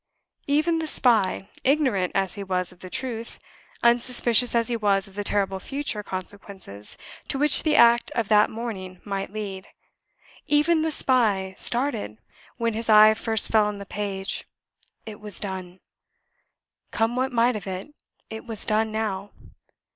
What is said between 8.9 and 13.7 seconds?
might lead even the spy started, when his eye first fell